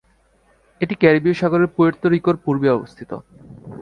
[0.81, 3.11] এটি ক্যারিবীয় সাগরে পুয়ের্তো রিকোর পূর্বে অবস্থিত।